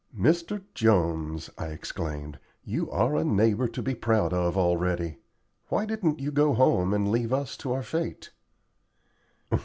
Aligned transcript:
"Mr. 0.17 0.63
Jones," 0.73 1.51
I 1.59 1.67
exclaimed, 1.67 2.39
"you 2.63 2.89
are 2.89 3.15
a 3.15 3.23
neighbor 3.23 3.67
to 3.67 3.83
be 3.83 3.93
proud 3.93 4.33
of 4.33 4.57
already. 4.57 5.19
Why 5.69 5.85
didn't 5.85 6.19
you 6.19 6.31
go 6.31 6.55
home 6.55 6.91
and 6.91 7.11
leave 7.11 7.31
us 7.31 7.55
to 7.57 7.71
our 7.71 7.83
fate?" 7.83 8.31